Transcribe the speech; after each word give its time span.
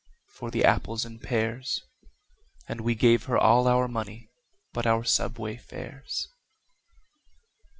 for 0.29 0.49
the 0.49 0.65
apples 0.65 1.05
and 1.05 1.21
pears, 1.21 1.83
And 2.67 2.81
we 2.81 2.95
gave 2.95 3.25
her 3.25 3.37
all 3.37 3.67
our 3.67 3.87
money 3.87 4.31
but 4.73 4.87
our 4.87 5.03
subway 5.03 5.57
fares. 5.57 6.27